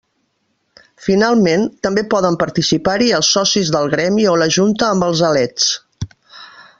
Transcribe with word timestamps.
Finalment, 1.07 1.65
també 1.87 2.05
poden 2.15 2.39
participar-hi 2.45 3.11
els 3.19 3.31
socis 3.37 3.71
del 3.79 3.93
gremi 3.95 4.29
o 4.35 4.37
la 4.45 4.51
junta 4.59 4.89
amb 4.91 5.09
els 5.11 5.25
elets. 5.33 5.71